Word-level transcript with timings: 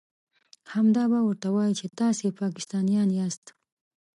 همدا 0.73 1.03
به 1.11 1.19
ورته 1.25 1.47
وايئ 1.55 1.73
چې 1.79 1.87
تاسې 1.99 2.27
پاکستانيان 2.41 3.09
ياست. 3.19 3.45